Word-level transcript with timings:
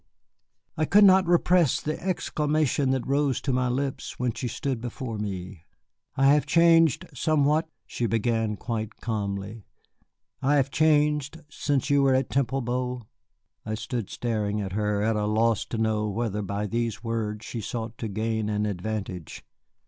I 0.77 0.85
could 0.85 1.03
not 1.03 1.27
repress 1.27 1.79
the 1.79 2.01
exclamation 2.03 2.89
that 2.89 3.05
rose 3.05 3.39
to 3.41 3.53
my 3.53 3.67
lips 3.69 4.17
when 4.17 4.33
she 4.33 4.47
stood 4.47 4.81
before 4.81 5.19
me. 5.19 5.61
"I 6.17 6.33
have 6.33 6.47
changed 6.47 7.05
somewhat," 7.13 7.69
she 7.85 8.07
began 8.07 8.55
quite 8.55 8.95
calmly; 8.99 9.67
"I 10.41 10.55
have 10.55 10.71
changed 10.71 11.39
since 11.51 11.91
you 11.91 12.01
were 12.01 12.15
at 12.15 12.31
Temple 12.31 12.61
Bow." 12.63 13.03
I 13.63 13.75
stood 13.75 14.09
staring 14.09 14.59
at 14.59 14.71
her, 14.73 15.03
at 15.03 15.15
a 15.15 15.27
loss 15.27 15.65
to 15.65 15.77
know 15.77 16.07
whether 16.09 16.41
by 16.41 16.65
these 16.65 17.03
words 17.03 17.45
she 17.45 17.61
sought 17.61 17.99
to 17.99 18.07
gain 18.07 18.49
an 18.49 18.65
advantage. 18.65 19.45